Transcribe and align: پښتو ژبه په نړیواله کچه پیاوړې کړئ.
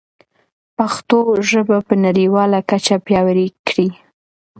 پښتو 0.77 1.19
ژبه 1.49 1.77
په 1.87 1.93
نړیواله 2.05 2.59
کچه 2.69 2.95
پیاوړې 3.05 3.47
کړئ. 3.67 3.89